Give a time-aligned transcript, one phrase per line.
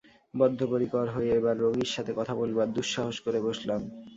[0.33, 3.81] বদ্ধপরিকর হয়ে এবার রোগীর সাথে কথা বলবার দুঃসাহস করে বসলাম।